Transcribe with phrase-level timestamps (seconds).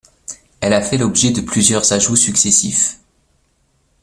[0.61, 2.97] Elle a fait l'objet de plusieurs ajouts successifs.